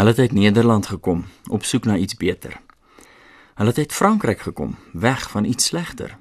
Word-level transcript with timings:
Hulle 0.00 0.12
het 0.12 0.18
uit 0.18 0.32
Nederland 0.32 0.86
gekom 0.86 1.24
op 1.50 1.64
soek 1.64 1.84
na 1.84 1.96
iets 1.96 2.16
beter. 2.16 2.60
Hulle 3.54 3.68
het 3.68 3.78
uit 3.78 3.92
Frankryk 3.92 4.40
gekom, 4.40 4.76
weg 4.92 5.30
van 5.30 5.44
iets 5.44 5.64
slegter. 5.64 6.16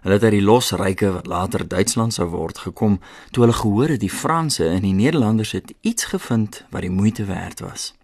Hulle 0.00 0.14
het 0.14 0.22
uit 0.22 0.32
die 0.32 0.42
losryke 0.42 1.12
wat 1.12 1.26
later 1.26 1.68
Duitsland 1.68 2.14
sou 2.14 2.28
word 2.28 2.58
gekom 2.58 3.00
toe 3.30 3.42
hulle 3.42 3.54
gehoor 3.54 3.88
het 3.88 4.00
die 4.00 4.10
Franse 4.10 4.66
en 4.68 4.82
die 4.82 4.94
Nederlanders 4.94 5.52
het 5.52 5.74
iets 5.80 6.04
gevind 6.04 6.64
wat 6.70 6.80
die 6.80 6.90
moeite 6.90 7.24
werd 7.24 7.60
was. 7.60 7.94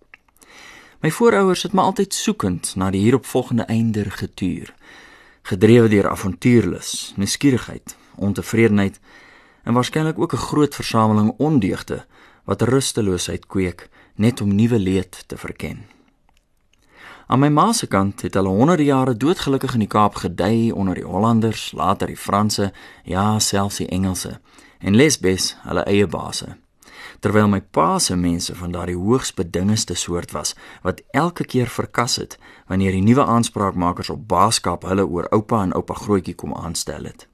My 1.01 1.11
voorouers 1.11 1.63
het 1.63 1.73
my 1.73 1.83
altyd 1.83 2.15
soekend 2.15 2.77
na 2.77 2.91
die 2.91 3.03
hieropvolgende 3.03 3.63
einder 3.63 4.11
getuur, 4.11 4.75
gedrewe 5.43 5.89
deur 5.89 6.09
avontuurlus, 6.11 7.13
nuuskierigheid, 7.17 7.97
ontevredenheid 8.15 9.01
en 9.63 9.75
waarskynlik 9.75 10.19
ook 10.19 10.33
'n 10.33 10.47
groot 10.47 10.75
versameling 10.75 11.35
ondeugde 11.37 12.07
wat 12.45 12.63
rusteloosheid 12.63 13.47
kweek 13.47 13.89
net 14.15 14.41
om 14.41 14.55
nuwe 14.55 14.79
leed 14.79 15.25
te 15.27 15.37
verken. 15.37 15.85
Aan 17.27 17.41
my 17.41 17.49
ma 17.49 17.73
se 17.73 17.87
kant 17.87 18.21
het 18.23 18.35
hulle 18.35 18.49
honderde 18.49 18.85
jare 18.85 19.17
doodgelukkig 19.17 19.75
in 19.75 19.87
die 19.87 19.89
Kaap 19.89 20.15
gedei 20.15 20.73
onder 20.73 20.95
die 20.95 21.07
Hollanders, 21.09 21.73
later 21.73 22.07
die 22.07 22.21
Franse, 22.21 22.73
ja, 23.05 23.39
selfs 23.39 23.81
die 23.81 23.89
Engelse 23.89 24.41
en 24.85 24.97
Lesbes, 24.97 25.55
hulle 25.65 25.85
eie 25.89 26.07
base. 26.07 26.57
Terwyl 27.25 27.49
my 27.49 27.61
pa 27.61 27.99
se 27.99 28.17
mense 28.21 28.53
van 28.59 28.75
daardie 28.75 28.99
hoogs 29.01 29.33
bedingeste 29.33 29.95
soort 29.97 30.35
was 30.37 30.53
wat 30.85 31.01
elke 31.17 31.45
keer 31.45 31.71
verkas 31.73 32.17
het 32.21 32.37
wanneer 32.69 32.93
die 32.93 33.05
nuwe 33.05 33.25
aanspraakmakers 33.25 34.11
op 34.13 34.27
baaskap 34.29 34.85
hulle 34.85 35.07
oor 35.07 35.31
oupa 35.33 35.63
en 35.63 35.73
oupa 35.73 35.95
grootjie 35.95 36.35
kom 36.35 36.53
aanstel 36.55 37.09
het. 37.09 37.29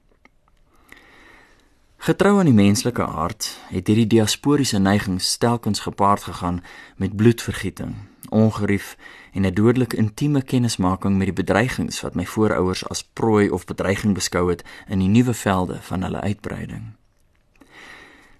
Getrou 2.01 2.39
aan 2.39 2.47
die 2.49 2.53
menslike 2.57 3.05
hart 3.13 3.45
het 3.69 3.85
hierdie 3.85 4.07
diasporiese 4.09 4.79
neiging 4.81 5.19
stelkens 5.21 5.83
gepaard 5.85 6.23
gegaan 6.23 6.63
met 6.97 7.15
bloedvergieting, 7.15 7.93
ongerief 8.29 8.97
en 9.33 9.45
'n 9.45 9.53
dodelik 9.53 9.93
intieme 9.93 10.41
kennismaking 10.41 11.17
met 11.17 11.25
die 11.29 11.43
bedreigings 11.43 12.01
wat 12.01 12.15
my 12.15 12.25
voorouers 12.25 12.89
as 12.89 13.03
prooi 13.03 13.49
of 13.49 13.65
bedreiging 13.65 14.13
beskou 14.13 14.49
het 14.49 14.63
in 14.87 14.99
die 14.99 15.07
nuwe 15.07 15.33
velde 15.33 15.77
van 15.81 16.01
hulle 16.01 16.19
uitbreiding. 16.21 16.81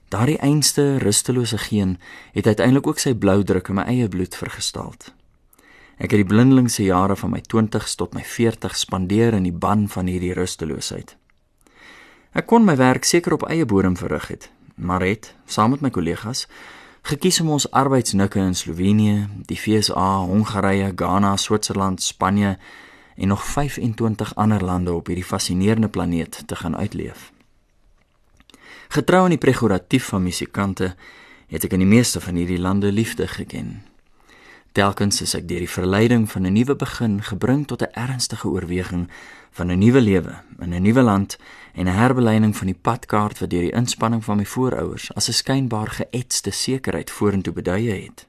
Daardie 0.07 0.37
einste 0.37 0.97
rustelose 0.97 1.57
geen 1.57 1.99
het 2.31 2.47
uiteindelik 2.47 2.87
ook 2.87 2.99
sy 2.99 3.13
blou 3.13 3.43
druk 3.43 3.67
in 3.67 3.75
my 3.75 3.83
eie 3.83 4.07
bloed 4.07 4.35
vergestaald. 4.35 5.13
Ek 5.97 6.09
het 6.11 6.19
die 6.19 6.35
blindelingse 6.35 6.83
jare 6.83 7.15
van 7.15 7.29
my 7.29 7.41
20s 7.55 7.95
tot 7.95 8.13
my 8.13 8.23
40s 8.23 8.77
spandeer 8.79 9.33
in 9.33 9.43
die 9.43 9.57
ban 9.57 9.89
van 9.89 10.05
hierdie 10.05 10.33
rusteloosheid. 10.33 11.20
Ek 12.31 12.45
kon 12.47 12.63
my 12.63 12.77
werk 12.79 13.03
seker 13.03 13.33
op 13.35 13.43
eie 13.49 13.65
bodem 13.67 13.97
verrig 13.99 14.27
het, 14.31 14.51
maar 14.75 15.03
het 15.03 15.33
saam 15.45 15.73
met 15.75 15.81
my 15.83 15.89
kollegas 15.91 16.45
gekies 17.01 17.41
om 17.41 17.49
ons 17.49 17.65
arbeidsnikke 17.71 18.39
in 18.39 18.55
Slovenië, 18.55 19.27
die 19.49 19.57
FSA, 19.57 20.21
Hongarye, 20.29 20.91
Ghana, 20.95 21.35
Switserland, 21.37 22.01
Spanje 22.01 22.57
en 23.15 23.27
nog 23.27 23.43
25 23.45 24.35
ander 24.35 24.63
lande 24.63 24.93
op 24.93 25.07
hierdie 25.07 25.25
fascinerende 25.25 25.89
planeet 25.89 26.43
te 26.45 26.55
gaan 26.55 26.77
uitleef. 26.77 27.31
Getrou 28.87 29.23
aan 29.23 29.35
die 29.35 29.41
pregoratief 29.41 30.07
van 30.13 30.23
musikante, 30.23 30.95
het 31.47 31.65
ek 31.67 31.75
in 31.75 31.83
die 31.83 31.89
meeste 31.89 32.21
van 32.21 32.39
hierdie 32.39 32.59
lande 32.59 32.91
liefde 32.91 33.27
geken. 33.27 33.81
Telkens 34.71 35.19
is 35.21 35.33
ek 35.35 35.49
deur 35.49 35.59
die 35.59 35.69
verleiding 35.69 36.29
van 36.31 36.45
'n 36.47 36.53
nuwe 36.55 36.75
begin 36.75 37.19
gebring 37.21 37.67
tot 37.67 37.81
'n 37.83 37.91
ernstige 37.91 38.47
oorweging 38.47 39.09
van 39.51 39.67
'n 39.67 39.77
nuwe 39.77 40.01
lewe 40.01 40.33
in 40.59 40.73
'n 40.73 40.81
nuwe 40.81 41.01
land 41.01 41.37
en 41.73 41.85
'n 41.87 41.97
herbelyning 41.99 42.57
van 42.57 42.67
die 42.67 42.79
padkaart 42.81 43.39
wat 43.39 43.49
deur 43.49 43.61
die 43.61 43.75
inspanning 43.75 44.23
van 44.23 44.37
my 44.37 44.45
voorouers 44.45 45.13
as 45.13 45.27
'n 45.27 45.33
skynbaar 45.33 45.87
geëtste 45.87 46.51
sekerheid 46.51 47.11
vorentoe 47.11 47.53
beduie 47.53 47.91
het. 47.91 48.27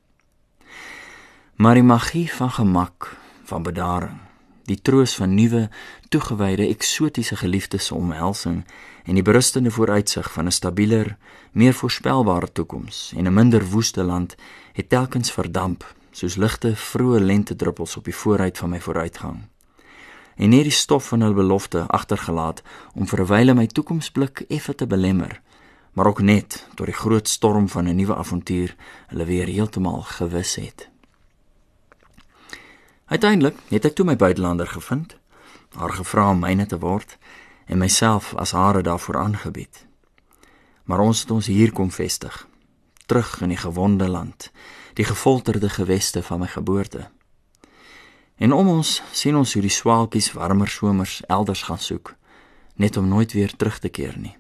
Maar 1.55 1.75
die 1.75 1.83
magie 1.83 2.33
van 2.33 2.51
gemak, 2.51 3.17
van 3.45 3.63
bedaring, 3.63 4.19
die 4.65 4.83
troos 4.83 5.15
van 5.15 5.35
nuwe, 5.35 5.71
toegewyde, 6.09 6.67
eksotiese 6.67 7.37
geliefdes 7.37 7.87
se 7.87 7.95
omhelsing 7.95 8.65
en 9.05 9.15
die 9.15 9.23
berustende 9.23 9.71
vooruitsig 9.71 10.33
van 10.33 10.47
'n 10.47 10.51
stabieler, 10.51 11.17
meer 11.53 11.75
voorspelbare 11.75 12.53
toekoms 12.53 13.13
en 13.17 13.27
'n 13.27 13.35
minder 13.35 13.65
woeste 13.65 14.03
land 14.03 14.35
het 14.73 14.89
telkens 14.89 15.33
verdamp 15.33 15.95
soos 16.13 16.37
ligte 16.37 16.75
vroeë 16.77 17.21
lente 17.25 17.57
druppels 17.57 17.97
op 17.97 18.05
die 18.05 18.17
vooruit 18.17 18.59
van 18.59 18.71
my 18.71 18.81
vooruitgang. 18.81 19.41
En 20.37 20.53
net 20.53 20.69
die 20.69 20.75
stof 20.75 21.09
van 21.09 21.25
hul 21.25 21.35
belofte 21.35 21.85
agtergelaat 21.89 22.63
om 22.95 23.07
vir 23.09 23.21
'n 23.21 23.27
wyle 23.27 23.55
my 23.55 23.67
toekomsblik 23.67 24.45
effe 24.49 24.75
te 24.75 24.87
belemmer, 24.87 25.41
maar 25.93 26.07
ook 26.07 26.21
net 26.21 26.67
tot 26.75 26.87
die 26.87 26.95
groot 26.95 27.29
storm 27.29 27.69
van 27.69 27.89
'n 27.89 27.97
nuwe 27.97 28.15
avontuur 28.17 28.77
hulle 29.07 29.25
weer 29.25 29.47
heeltemal 29.47 30.03
gewis 30.03 30.55
het. 30.55 30.89
Uiteindelik 33.07 33.57
het 33.69 33.85
ek 33.85 33.95
toe 33.95 34.05
my 34.05 34.17
buitelander 34.17 34.67
gevind, 34.67 35.17
haar 35.77 35.93
gevra 35.93 36.31
om 36.31 36.39
myne 36.39 36.67
te 36.67 36.79
word 36.79 37.19
en 37.67 37.79
myself 37.79 38.35
as 38.35 38.53
hare 38.53 38.83
daarvoor 38.83 39.17
aangebied. 39.17 39.87
Maar 40.85 40.99
ons 41.01 41.21
het 41.21 41.31
ons 41.31 41.47
hier 41.47 41.73
kom 41.73 41.91
vestig, 41.91 42.49
terug 43.07 43.41
in 43.41 43.49
die 43.49 43.57
gewonde 43.57 44.09
land 44.09 44.51
die 44.95 45.05
gefolterde 45.05 45.69
geweste 45.69 46.23
van 46.23 46.41
my 46.41 46.47
geboorte. 46.47 47.09
En 48.37 48.53
om 48.53 48.69
ons 48.69 49.03
sien 49.13 49.37
ons 49.37 49.53
hoe 49.53 49.63
die 49.63 49.71
swaalkies 49.71 50.33
warmer 50.33 50.69
somers 50.69 51.21
elders 51.27 51.63
gaan 51.63 51.79
soek, 51.79 52.15
net 52.75 52.97
om 52.97 53.09
nooit 53.09 53.33
weer 53.33 53.57
terug 53.57 53.79
te 53.79 53.89
keer 53.89 54.19
nie. 54.19 54.37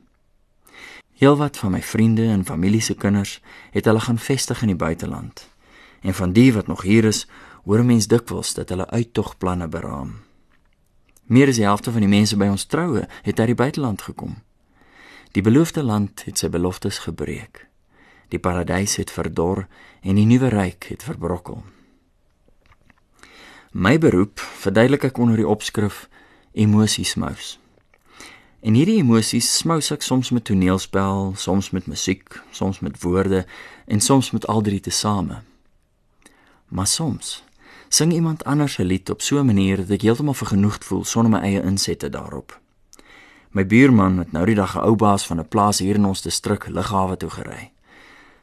Heelwat 1.22 1.56
van 1.56 1.70
my 1.70 1.82
vriende 1.82 2.24
en 2.26 2.44
familie 2.44 2.80
se 2.80 2.94
kinders 2.94 3.40
het 3.70 3.84
hulle 3.84 4.00
gaan 4.00 4.18
vestig 4.18 4.62
in 4.62 4.72
die 4.72 4.76
buiteland. 4.76 5.48
En 6.02 6.14
van 6.14 6.32
die 6.32 6.52
wat 6.52 6.66
nog 6.66 6.82
hier 6.82 7.04
is, 7.04 7.26
hoor 7.64 7.84
mens 7.84 8.06
dikwels 8.06 8.54
dat 8.54 8.68
hulle 8.68 8.90
uittogplanne 8.90 9.68
beraam. 9.68 10.16
Meer 11.22 11.48
as 11.48 11.60
die 11.60 11.64
helfte 11.64 11.92
van 11.92 12.02
die 12.02 12.10
mense 12.10 12.36
by 12.36 12.50
ons 12.50 12.64
troue 12.66 13.06
het 13.22 13.38
uit 13.38 13.46
die 13.46 13.54
buiteland 13.54 14.02
gekom. 14.02 14.40
Die 15.32 15.42
beloofde 15.42 15.82
land 15.82 16.24
het 16.26 16.38
sy 16.38 16.50
beloftes 16.50 16.98
gebreek. 17.06 17.68
Die 18.32 18.40
paradys 18.40 18.96
het 18.96 19.10
verdor 19.12 19.66
en 20.00 20.16
die 20.16 20.24
nuwe 20.24 20.48
ryk 20.48 20.86
het 20.88 21.02
verbrokkel. 21.04 21.60
My 23.72 23.98
beroep 24.00 24.40
verduidelik 24.40 25.04
ek 25.10 25.18
onder 25.20 25.36
die 25.36 25.48
opskrif 25.48 26.06
emosies 26.56 27.12
smous. 27.12 27.58
En 28.64 28.76
hierdie 28.78 29.02
emosies 29.02 29.48
smous 29.58 29.90
ek 29.92 30.04
soms 30.06 30.30
met 30.32 30.46
toneelspel, 30.48 31.34
soms 31.36 31.70
met 31.76 31.88
musiek, 31.90 32.38
soms 32.56 32.80
met 32.80 32.96
woorde 33.04 33.44
en 33.84 34.00
soms 34.00 34.30
met 34.32 34.46
al 34.46 34.64
drie 34.64 34.80
tesame. 34.80 35.42
Maar 36.68 36.88
soms 36.88 37.42
sing 37.92 38.12
iemand 38.12 38.44
anders 38.44 38.78
'n 38.78 38.88
lied 38.88 39.10
op 39.10 39.20
so 39.20 39.40
'n 39.40 39.46
manier 39.46 39.76
dat 39.76 39.90
ek 39.90 40.02
heeltemal 40.02 40.34
vergenoegd 40.34 40.84
voel 40.84 41.04
sonder 41.04 41.30
my 41.30 41.40
eie 41.44 41.62
insette 41.62 42.08
daarop. 42.08 42.60
My 43.50 43.66
buurman 43.66 44.18
het 44.18 44.32
nou 44.32 44.46
die 44.46 44.54
dag 44.54 44.76
'n 44.76 44.84
ou 44.88 44.96
baas 44.96 45.26
van 45.26 45.38
'n 45.38 45.48
plaas 45.48 45.78
hier 45.78 45.94
in 45.94 46.04
ons 46.04 46.22
distrik 46.22 46.66
lughawe 46.68 47.16
toe 47.16 47.30
gery. 47.30 47.72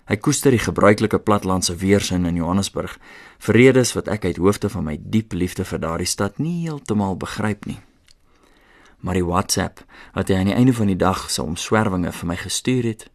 Hy 0.09 0.15
koester 0.17 0.49
die 0.49 0.61
gebruikelike 0.61 1.19
platlandse 1.21 1.75
weersin 1.77 2.25
in 2.25 2.39
Johannesburg, 2.39 2.95
vredes 3.37 3.91
wat 3.93 4.07
ek 4.09 4.23
uit 4.25 4.39
hoofde 4.41 4.71
van 4.73 4.87
my 4.87 4.95
diep 4.97 5.35
liefde 5.37 5.61
vir 5.69 5.83
daardie 5.83 6.09
stad 6.09 6.41
nie 6.41 6.63
heeltemal 6.63 7.13
begryp 7.21 7.67
nie. 7.69 7.77
Maar 9.05 9.19
die 9.19 9.27
WhatsApp 9.27 9.83
wat 10.17 10.33
hy 10.33 10.39
aan 10.39 10.49
die 10.49 10.57
einde 10.57 10.73
van 10.73 10.89
die 10.89 10.97
dag 10.97 11.27
se 11.29 11.45
omswervinge 11.45 12.09
vir 12.09 12.31
my 12.31 12.39
gestuur 12.41 12.89
het, 12.89 13.05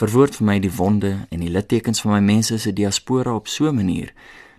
verwoord 0.00 0.40
vir 0.40 0.48
my 0.48 0.56
die 0.64 0.72
wonde 0.72 1.12
en 1.28 1.44
die 1.44 1.52
littekens 1.52 2.00
van 2.00 2.16
my 2.16 2.24
mense 2.32 2.56
se 2.56 2.72
diaspora 2.72 3.36
op 3.36 3.48
so 3.48 3.68
'n 3.68 3.76
manier 3.76 4.14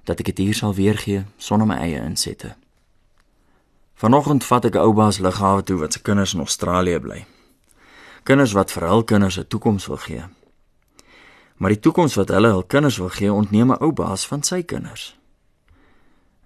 dat 0.06 0.19
ek 0.19 0.25
dit 0.25 0.45
hier 0.45 0.56
sal 0.56 0.75
weergee 0.75 1.25
sonder 1.38 1.67
my 1.67 1.81
eie 1.81 2.06
insette. 2.06 2.56
Vanoggend 3.95 4.44
vat 4.44 4.66
ek 4.66 4.75
ou 4.75 4.94
baas 4.94 5.17
lughawe 5.17 5.63
toe 5.63 5.77
wat 5.77 5.94
se 5.94 6.01
kinders 6.01 6.33
in 6.33 6.39
Australië 6.39 7.00
bly. 7.00 7.25
Kinders 8.23 8.53
wat 8.53 8.71
vir 8.71 8.88
hul 8.88 9.03
kinders 9.03 9.39
'n 9.39 9.47
toekoms 9.47 9.88
wil 9.88 9.97
gee 9.97 10.23
maar 11.59 11.75
die 11.75 11.79
toekoms 11.83 12.15
wat 12.15 12.31
hulle 12.31 12.53
hul 12.53 12.63
kinders 12.63 12.97
wil 12.97 13.11
gee, 13.11 13.31
ontneem 13.31 13.71
'n 13.71 13.83
ou 13.83 13.91
baas 13.91 14.25
van 14.27 14.43
sy 14.43 14.63
kinders. 14.63 15.15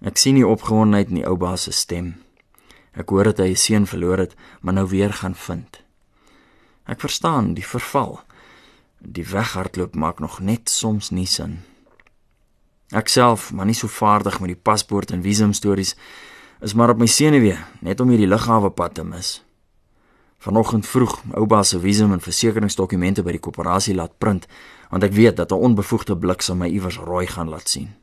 Ek 0.02 0.16
sien 0.16 0.34
nie 0.34 0.46
opgewondenheid 0.46 1.08
in 1.08 1.22
die 1.22 1.26
ou 1.26 1.36
baas 1.36 1.62
se 1.62 1.72
stem. 1.72 2.14
Ek 2.92 3.08
hoor 3.08 3.24
dat 3.24 3.38
hy 3.38 3.50
'n 3.50 3.56
seun 3.56 3.86
verloor 3.86 4.18
het, 4.18 4.34
maar 4.60 4.74
nou 4.74 4.88
weer 4.88 5.12
gaan 5.12 5.34
vind. 5.34 5.82
Ek 6.86 7.00
verstaan 7.00 7.54
die 7.54 7.66
verval. 7.66 8.20
Die 8.98 9.26
weghardloop 9.26 9.94
maak 9.94 10.18
nog 10.18 10.40
net 10.40 10.68
soms 10.68 11.10
nie 11.10 11.26
sin. 11.26 11.62
Ek 12.92 13.08
self, 13.08 13.52
maar 13.52 13.66
nie 13.66 13.74
so 13.74 13.88
vaardig 13.88 14.40
met 14.40 14.48
die 14.48 14.62
paspoort 14.62 15.10
en 15.10 15.22
visum 15.22 15.52
stories, 15.52 15.96
is 16.60 16.74
maar 16.74 16.90
op 16.90 16.98
my 16.98 17.06
senuwee 17.06 17.58
net 17.80 18.00
om 18.00 18.08
hierdie 18.08 18.28
lughawe 18.28 18.70
pad 18.70 18.94
te 18.94 19.04
mis. 19.04 19.42
Vanoggend 20.44 20.86
vroeg, 20.86 21.22
ouma 21.32 21.62
se 21.62 21.78
visum 21.80 22.12
en 22.12 22.20
versekeringsdokumente 22.20 23.22
by 23.24 23.32
die 23.32 23.40
koöperasie 23.40 23.94
laat 23.96 24.18
print, 24.20 24.44
want 24.90 25.06
ek 25.06 25.14
weet 25.16 25.36
dat 25.40 25.52
'n 25.52 25.62
onbevoegde 25.68 26.16
bliksem 26.16 26.58
my 26.58 26.68
iewers 26.68 26.98
rooi 26.98 27.26
gaan 27.26 27.48
laat 27.48 27.68
sien. 27.68 27.94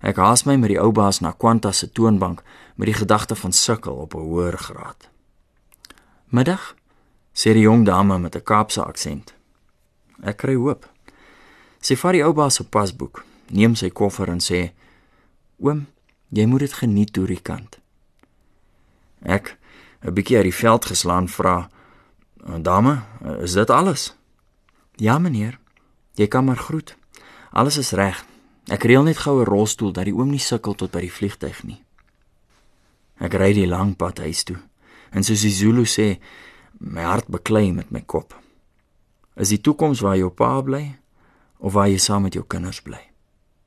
Ek 0.00 0.16
haas 0.16 0.44
my 0.44 0.56
met 0.56 0.68
die 0.68 0.80
ou 0.80 0.92
baas 0.92 1.20
na 1.20 1.32
Quanta 1.32 1.72
se 1.72 1.92
toonbank 1.92 2.42
met 2.76 2.86
die 2.86 2.94
gedagte 2.94 3.34
van 3.34 3.52
sukkel 3.52 3.94
op 3.94 4.14
'n 4.14 4.18
hoër 4.18 4.58
graad. 4.58 5.08
"Middag," 6.28 6.74
sê 7.32 7.52
die 7.52 7.66
jong 7.68 7.84
dame 7.84 8.18
met 8.18 8.36
'n 8.36 8.42
Kaapse 8.42 8.84
aksent. 8.84 9.34
Ek 10.22 10.36
kry 10.36 10.54
hoop. 10.54 10.90
Sy 11.80 11.96
vat 11.96 12.12
die 12.12 12.24
ou 12.24 12.32
baas 12.32 12.54
se 12.54 12.64
pasboek 12.64 13.24
neem 13.50 13.74
sy 13.74 13.90
koffer 13.90 14.28
en 14.28 14.40
sê: 14.40 14.72
"Oom, 15.60 15.86
jy 16.28 16.46
moet 16.46 16.60
dit 16.60 16.72
geniet 16.72 17.12
deur 17.12 17.26
die 17.26 17.42
kant." 17.42 17.78
Ek, 19.22 19.56
'n 20.04 20.12
bietjie 20.12 20.36
uit 20.36 20.44
die 20.44 20.54
veld 20.54 20.84
geslaan, 20.84 21.28
vra: 21.28 21.68
"Dame, 22.60 23.02
is 23.40 23.52
dit 23.52 23.70
alles?" 23.70 24.16
"Ja, 24.94 25.18
meneer. 25.18 25.58
Jy 26.12 26.26
kan 26.28 26.44
maar 26.44 26.56
groet. 26.56 26.96
Alles 27.50 27.76
is 27.76 27.90
reg. 27.90 28.24
Ek 28.64 28.82
reël 28.82 29.02
net 29.02 29.18
gou 29.18 29.40
'n 29.40 29.44
rolstoel 29.44 29.92
dat 29.92 30.04
die 30.04 30.14
oom 30.14 30.30
nie 30.30 30.38
sukkel 30.38 30.74
tot 30.74 30.90
by 30.90 31.00
die 31.00 31.12
vliegtyg 31.12 31.62
nie." 31.64 31.82
Ek 33.18 33.32
ry 33.32 33.52
die 33.52 33.66
lang 33.66 33.96
pad 33.96 34.18
huis 34.18 34.42
toe. 34.42 34.56
En 35.10 35.22
soos 35.22 35.40
die 35.40 35.50
Zulu 35.50 35.84
sê, 35.84 36.18
my 36.78 37.02
hart 37.02 37.26
beklei 37.26 37.72
met 37.72 37.90
my 37.90 38.00
kop. 38.00 38.34
Is 39.36 39.48
die 39.48 39.60
toekoms 39.60 40.00
waar 40.00 40.16
jou 40.16 40.30
pa 40.30 40.60
bly 40.60 40.98
of 41.58 41.72
waar 41.72 41.88
jy 41.88 41.98
saam 41.98 42.22
met 42.22 42.34
jou 42.34 42.44
kinders 42.46 42.82
bly? 42.82 43.13